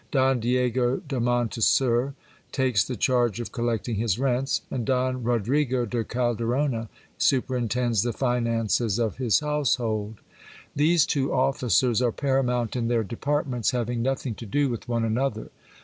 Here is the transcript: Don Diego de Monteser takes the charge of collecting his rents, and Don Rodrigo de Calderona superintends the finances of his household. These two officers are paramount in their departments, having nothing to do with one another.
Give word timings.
Don 0.09 0.39
Diego 0.39 0.97
de 0.97 1.19
Monteser 1.19 2.15
takes 2.51 2.83
the 2.83 2.95
charge 2.95 3.39
of 3.39 3.51
collecting 3.51 3.97
his 3.97 4.17
rents, 4.17 4.63
and 4.71 4.83
Don 4.83 5.21
Rodrigo 5.23 5.85
de 5.85 6.03
Calderona 6.03 6.89
superintends 7.19 8.01
the 8.01 8.11
finances 8.11 8.97
of 8.97 9.17
his 9.17 9.41
household. 9.41 10.15
These 10.75 11.05
two 11.05 11.31
officers 11.31 12.01
are 12.01 12.11
paramount 12.11 12.75
in 12.75 12.87
their 12.87 13.03
departments, 13.03 13.69
having 13.77 14.01
nothing 14.01 14.33
to 14.33 14.47
do 14.47 14.69
with 14.69 14.87
one 14.89 15.03
another. 15.05 15.51